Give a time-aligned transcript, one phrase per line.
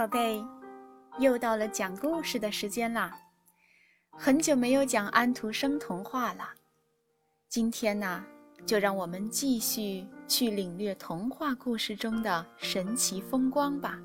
[0.00, 0.42] 宝贝，
[1.18, 3.14] 又到了讲故事的时间啦！
[4.12, 6.48] 很久没有讲安徒生童话了，
[7.50, 8.24] 今天呢，
[8.64, 13.98] 就让我们继续去领略童话故事中的神奇风光吧。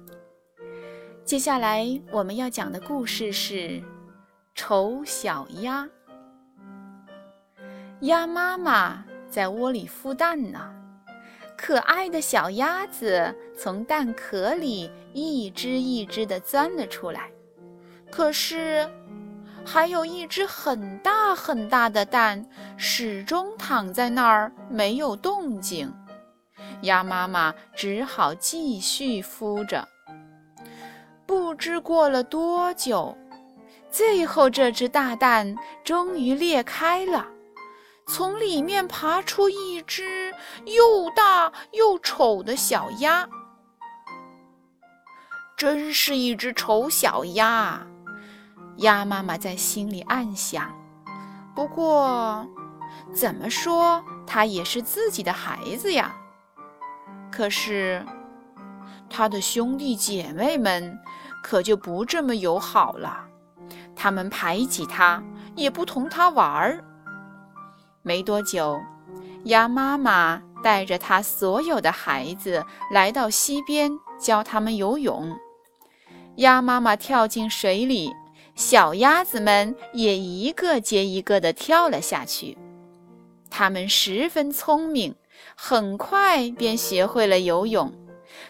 [1.24, 3.56] 接下来我们要讲的故事是
[4.54, 5.86] 《丑小鸭》。
[8.02, 10.76] 鸭妈妈在窝里孵蛋呢。
[11.58, 17.32] 可爱的小鸭子从蛋壳里一只一只地钻了出来，
[18.12, 18.88] 可是
[19.66, 22.46] 还有一只很大很大的蛋
[22.78, 25.92] 始终躺在那儿没有动静。
[26.82, 29.88] 鸭妈妈只好继续孵着。
[31.26, 33.18] 不知过了多久，
[33.90, 37.26] 最后这只大蛋终于裂开了。
[38.08, 40.32] 从里面爬出一只
[40.66, 43.28] 又大又丑的小鸭，
[45.58, 47.86] 真是一只丑小鸭。
[48.78, 50.72] 鸭妈妈在心里暗想。
[51.56, 52.46] 不过，
[53.14, 56.16] 怎么说，它也是自己的孩子呀。
[57.32, 58.06] 可是，
[59.10, 60.98] 它的兄弟姐妹们
[61.42, 63.26] 可就不这么友好了，
[63.96, 65.24] 他们排挤它，
[65.56, 66.84] 也不同它玩儿。
[68.06, 68.80] 没多久，
[69.46, 75.36] 鸭妈妈带着它所有的孩子来到溪边，教他们游泳。
[76.36, 78.14] 鸭妈妈跳进水里，
[78.54, 82.56] 小鸭子们也一个接一个地跳了下去。
[83.50, 85.16] 它们十分聪明，
[85.56, 87.92] 很快便学会了游泳，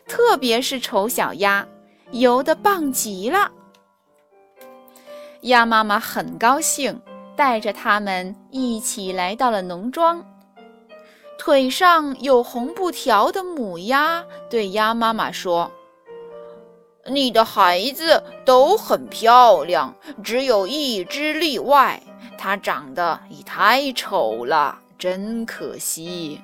[0.06, 1.66] 特别是丑小鸭，
[2.12, 3.50] 游得棒极了。
[5.44, 7.02] 鸭妈妈很高兴。
[7.36, 10.23] 带着他们一起来到了农庄。
[11.38, 15.69] 腿上有红布条的母鸭对鸭妈妈说
[17.06, 22.02] ：“你的孩子都很漂亮，只有一只例外，
[22.38, 26.41] 它长得也太丑了，真可惜。”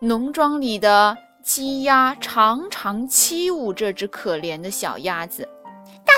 [0.00, 5.48] 农庄里的鸡鸭常常欺侮这只可怜的小鸭子。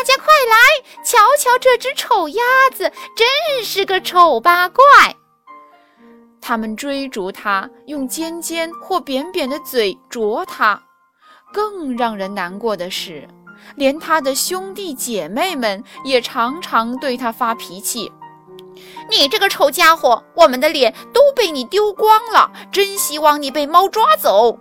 [0.06, 4.84] 大家快来瞧瞧这只丑鸭子，真是个丑八怪！
[6.40, 10.80] 他们追逐它，用尖尖或扁扁的嘴啄它。
[11.52, 13.26] 更让人难过的是，
[13.74, 18.12] 连他的兄弟姐妹们也常常对他发脾气
[19.10, 24.56] ：“你这个丑家伙，我们的脸都被你丢光了，真希望你被猫抓走！”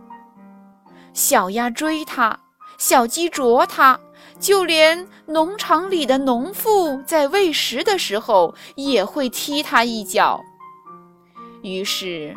[1.14, 2.40] 小鸭追它，
[2.80, 4.00] 小鸡啄它。
[4.46, 10.40] 就连农场里的农妇在喂食的时候也会踢它一脚。
[11.64, 12.32] 于是，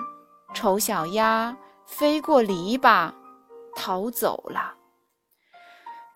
[0.55, 1.55] 丑小鸭
[1.85, 3.13] 飞过篱笆，
[3.77, 4.73] 逃走了。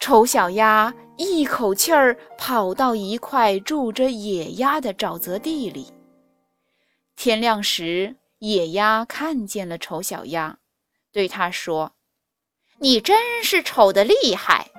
[0.00, 5.92] 丑小鸭一口气儿跑到一块住着野鸭的沼泽地里。
[7.16, 10.56] 天亮时，野鸭看见了丑小鸭，
[11.12, 11.92] 对它说
[12.80, 14.70] ：“你真是丑得厉害。”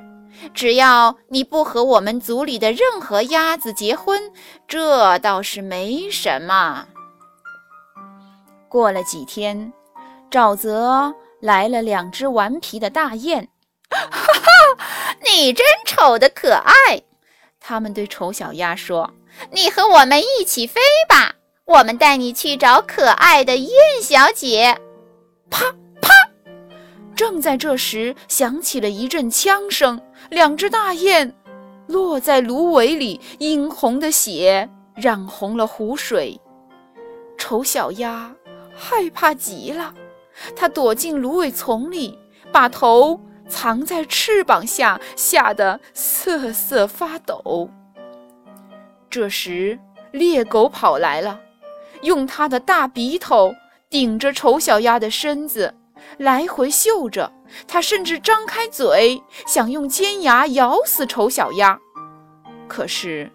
[0.53, 4.31] 只要你不和我们族里的任何鸭子结婚，
[4.67, 6.85] 这倒是没什么。
[8.67, 9.71] 过了几天，
[10.31, 13.47] 沼泽来了两只顽皮的大雁。
[13.89, 14.51] 哈哈，
[15.23, 17.03] 你真丑的可爱！
[17.59, 19.09] 他们对丑小鸭说
[19.53, 23.71] ：“你和我们一起飞吧，我们带你去找可爱的雁
[24.01, 24.77] 小姐。”
[25.51, 25.73] 啪。
[27.23, 29.97] 正在这时，响起了一阵枪声，
[30.29, 31.33] 两只大雁
[31.87, 36.37] 落在芦苇里，殷红的血染红了湖水。
[37.37, 38.35] 丑小鸭
[38.75, 39.93] 害怕极了，
[40.53, 42.19] 它躲进芦苇丛里，
[42.51, 43.17] 把头
[43.47, 47.69] 藏在翅膀下，吓得瑟瑟发抖。
[49.09, 49.79] 这时，
[50.11, 51.39] 猎狗跑来了，
[52.01, 53.53] 用它的大鼻头
[53.89, 55.73] 顶着丑小鸭的身子。
[56.17, 57.31] 来回嗅着，
[57.67, 61.79] 它甚至张开嘴想用尖牙咬死丑小鸭。
[62.67, 63.31] 可是，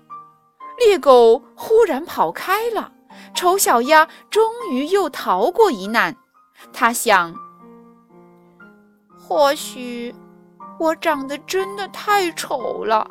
[0.79, 2.93] 猎狗忽然跑开了，
[3.35, 6.17] 丑小鸭终于又逃过一难。
[6.73, 7.35] 它想：
[9.19, 10.15] 或许
[10.79, 13.07] 我长得真的太丑了，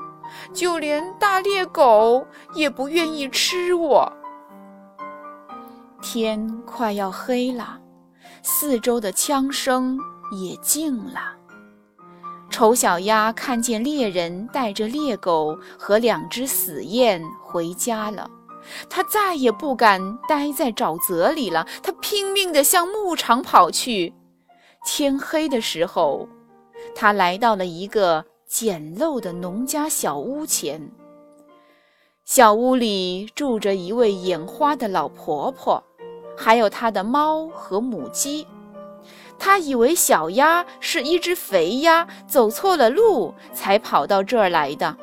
[0.54, 4.12] 就连大猎狗也不愿意吃我。
[6.02, 7.80] 天快要黑了。
[8.50, 10.00] 四周的枪声
[10.32, 11.36] 也静了。
[12.50, 18.26] 丑小鸭看见猎人带着猎狗和两只死雁回家了，
[18.90, 21.68] 它再也不敢待在沼泽里了。
[21.84, 24.14] 它拼命地向牧场跑去。
[24.86, 26.26] 天黑的时候，
[26.96, 30.90] 它来到了一个简陋的农家小屋前。
[32.24, 35.84] 小屋里住着一位眼花的老婆婆，
[36.38, 38.48] 还有她的猫和母鸡。
[39.40, 44.96] 她以为小鸭是一只肥鸭，走错了路才跑到这儿来的。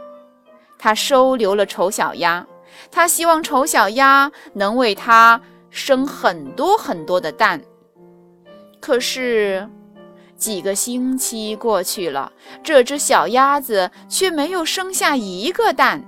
[0.79, 2.47] 她收留了丑小鸭，
[2.91, 5.41] 她希望丑小鸭能为她
[5.71, 7.61] 生很多很多的蛋。
[8.81, 9.69] 可是，
[10.37, 12.33] 几个星期过去了，
[12.63, 16.05] 这只小鸭子却没有生下一个蛋。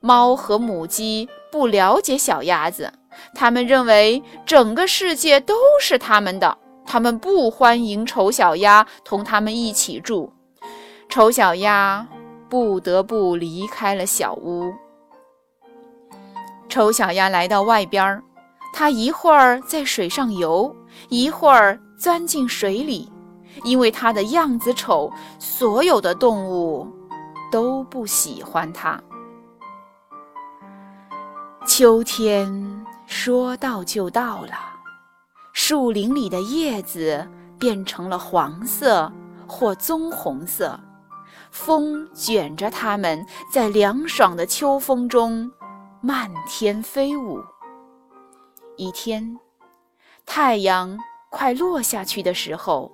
[0.00, 2.90] 猫和母鸡不了解小鸭子，
[3.34, 10.32] 他们认为整个世界都是他们的，他们不欢迎丑小鸭同他们一起住。
[11.08, 12.06] 丑小鸭
[12.48, 14.72] 不得不离开了小屋。
[16.68, 18.22] 丑小鸭来到外边儿，
[18.72, 20.74] 它一会儿在水上游，
[21.08, 23.10] 一会儿钻进水里，
[23.64, 26.86] 因为它的样子丑，所有的动物
[27.50, 29.02] 都不喜欢它。
[31.66, 32.48] 秋天
[33.10, 34.54] 说到就到了，
[35.52, 37.28] 树林里的叶子
[37.58, 39.12] 变成了黄色
[39.48, 40.78] 或棕红色，
[41.50, 45.50] 风卷着它们在凉爽的秋风中
[46.00, 47.40] 漫天飞舞。
[48.76, 49.36] 一天，
[50.24, 50.96] 太阳
[51.30, 52.92] 快落下去的时候，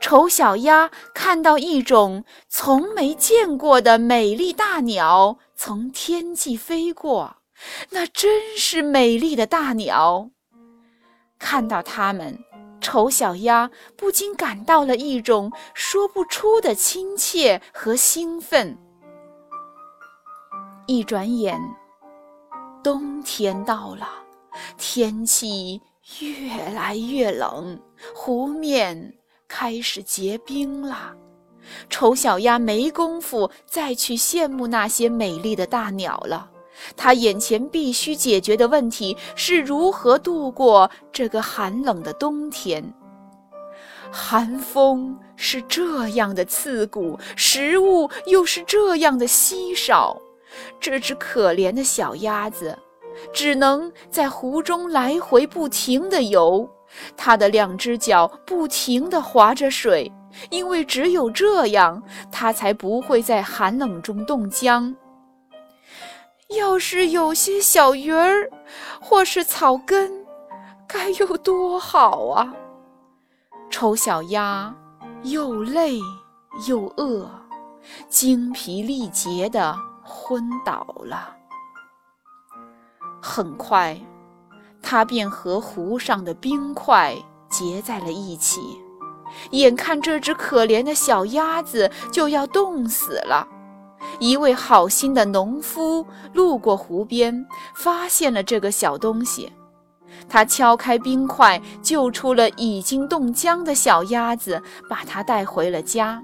[0.00, 7.36] 丑小鸭看到一种从没见过的美丽大鸟从天际飞过。
[7.90, 10.30] 那真是美丽的大鸟。
[11.38, 12.38] 看到它们，
[12.80, 18.78] 丑小鸭不禁感到了一种说不出的亲切和兴奋。
[20.86, 21.60] 一转眼，
[22.82, 24.08] 冬天到了，
[24.76, 25.80] 天气
[26.20, 27.80] 越来越冷，
[28.14, 29.14] 湖面
[29.48, 31.14] 开始结冰了。
[31.88, 36.50] 丑小鸭没工夫再去羡慕那些美丽的大鸟了。
[36.96, 42.82] 他眼前必须解决的问题是如何度过这个寒冷的冬天。
[44.10, 50.20] 寒风是这样的刺骨，食物又是这样的稀少，
[50.78, 52.78] 这只可怜的小鸭子
[53.32, 56.68] 只能在湖中来回不停地游，
[57.16, 60.12] 它的两只脚不停地划着水，
[60.50, 64.94] 因为只有这样，它才不会在寒冷中冻僵。
[66.56, 68.48] 要是有些小鱼儿，
[69.00, 70.12] 或是草根，
[70.86, 72.54] 该有多好啊！
[73.70, 74.74] 丑小鸭
[75.22, 75.98] 又累
[76.68, 77.30] 又饿，
[78.08, 81.34] 精疲力竭的昏倒了。
[83.22, 83.98] 很快，
[84.82, 87.16] 它便和湖上的冰块
[87.48, 88.60] 结在了一起，
[89.52, 93.46] 眼看这只可怜的小鸭子就要冻死了。
[94.18, 99.52] 一位好心的农夫路过湖边，发现了这个小东西。
[100.28, 106.22] 他敲开冰块，救出了已经冻僵的小鸭子，把它带回了家。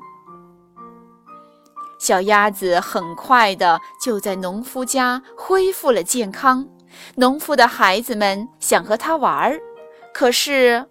[1.98, 6.66] 小鸭子很快的就在农夫家恢复了健康。
[7.16, 9.58] 农夫的孩子们想和它玩儿，
[10.12, 10.86] 可是。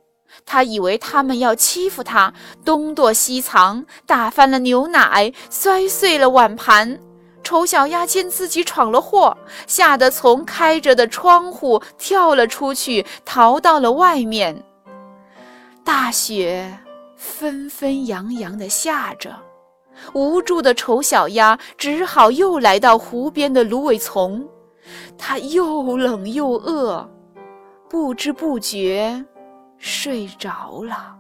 [0.45, 6.99] 他以为他们要欺负他，东躲西藏，打翻了牛奶，摔碎了碗盘。
[7.43, 14.63] 丑小鸭见自己闯了祸，吓得从开着的窗户跳了出去，逃到了外面。
[15.85, 16.77] 大雪
[17.15, 19.33] 纷纷扬扬地下着，
[20.11, 24.45] 无助的丑小鸭只好又来到湖边的芦苇丛。
[25.17, 27.09] 它又冷又饿，
[27.89, 29.23] 不知不觉。
[29.77, 31.15] 睡着了。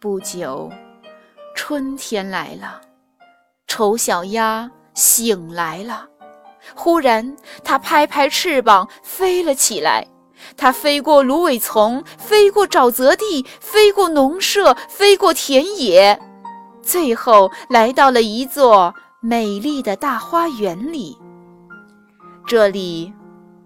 [0.00, 0.70] 不久，
[1.54, 2.80] 春天来了，
[3.66, 6.06] 丑小鸭醒来了。
[6.74, 10.06] 忽然，它拍拍翅膀飞了起来。
[10.56, 16.20] 它飞过芦苇丛，飞过沼泽地，飞过农舍，飞过田野，
[16.82, 21.16] 最后来到了一座美丽的大花园里。
[22.44, 23.12] 这里，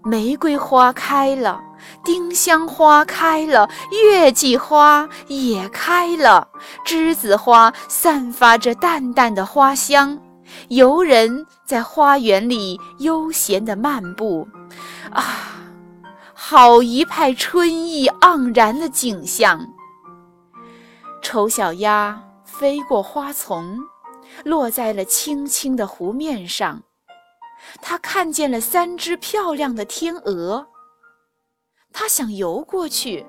[0.05, 1.62] 玫瑰花开了。
[2.04, 6.49] 丁香花开了，月季花也开了，
[6.85, 10.18] 栀子花散发着淡淡的花香。
[10.68, 14.47] 游人在花园里悠闲地漫步，
[15.11, 15.25] 啊，
[16.33, 19.66] 好一派春意盎然的景象。
[21.21, 23.80] 丑小鸭飞过花丛，
[24.45, 26.80] 落在了青青的湖面上。
[27.83, 30.64] 它看见了三只漂亮的天鹅。
[31.99, 33.25] 他想游过去，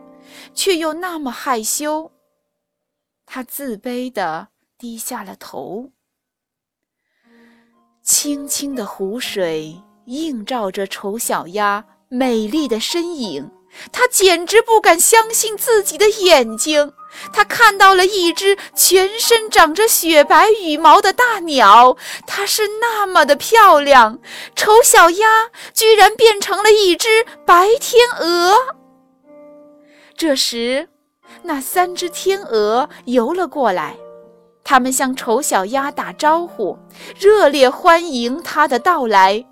[0.53, 2.11] 却又那么害羞。
[3.25, 5.89] 他自卑地低下了头。
[8.01, 13.49] 清清的湖水映照着丑小鸭美丽的身影，
[13.91, 16.93] 它简直不敢相信自己的眼睛。
[17.33, 24.19] 它看到了一只全身长着雪白羽毛的大鸟，它是那么的漂亮。
[24.55, 28.55] 丑小鸭居然变成了一只白天鹅。
[30.15, 30.89] 这时，
[31.43, 33.95] 那三只天鹅游了过来。
[34.63, 36.77] 它们向丑小鸭打招呼，
[37.17, 39.43] 热烈欢迎它的到来。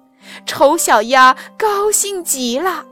[0.46, 2.86] 丑小鸭高兴极了，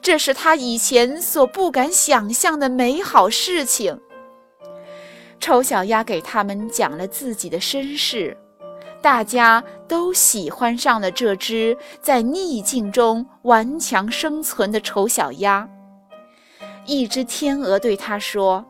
[0.00, 3.98] 这是他以前所不敢想象的美好事情。
[5.40, 8.36] 丑小鸭给他们讲了自己的身世，
[9.02, 15.68] 大家都喜欢上了这只在逆境中顽强生存的丑小鸭。
[16.86, 18.64] 一只天鹅对他说：“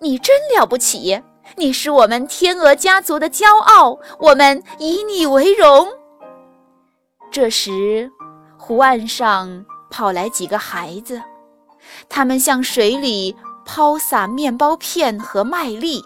[0.00, 1.22] 你真了不起。”
[1.56, 5.86] 你是我们天鹅家族的骄傲，我们以你为荣。
[7.30, 8.10] 这时，
[8.56, 9.64] 湖岸上
[9.96, 11.22] 跑来几个孩子，
[12.08, 16.04] 他们向水里抛洒面包片和麦粒。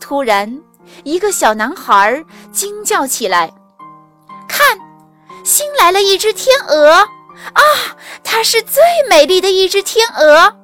[0.00, 0.58] 突然，
[1.02, 3.52] 一个小男孩惊叫起来
[4.48, 4.78] ：“看，
[5.44, 6.92] 新来了一只天鹅！
[6.92, 7.60] 啊，
[8.24, 10.56] 它是最美丽的一只天鹅！”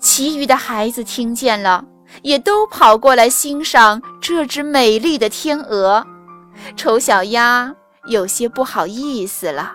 [0.00, 1.84] 其余的孩子听见了。
[2.22, 6.04] 也都跑过来欣赏这只美丽的天鹅。
[6.74, 7.72] 丑小鸭
[8.08, 9.74] 有些不好意思了，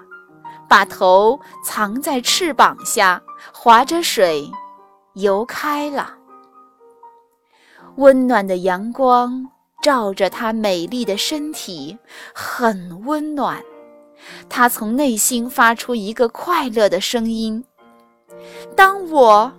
[0.68, 3.22] 把头藏在翅膀下，
[3.54, 4.50] 划着水
[5.14, 6.14] 游开了。
[7.98, 9.48] 温暖的阳光
[9.82, 11.98] 照着它美丽的身体，
[12.34, 13.62] 很温暖。
[14.50, 17.64] 它从内心发出一个快乐的声音
[18.76, 19.52] ：“当我……”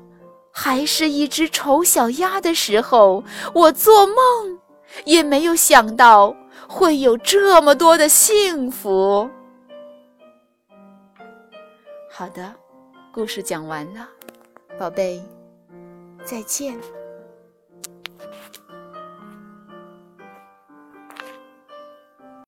[0.56, 4.14] 还是一只丑小鸭的时候，我做梦
[5.04, 6.32] 也没有想到
[6.68, 9.28] 会有这么多的幸福。
[12.16, 12.54] 好的，
[13.12, 14.09] 故事讲完了，
[14.78, 15.21] 宝贝，
[16.25, 16.78] 再见。